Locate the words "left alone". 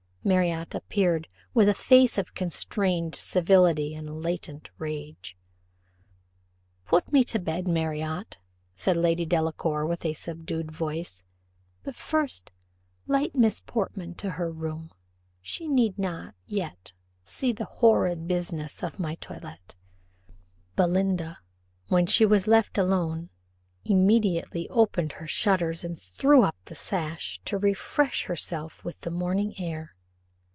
22.45-23.29